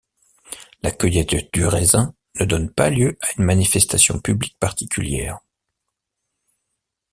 [0.81, 5.37] La cueillette du raisin ne donne pas lieu à une manifestation publique particulière.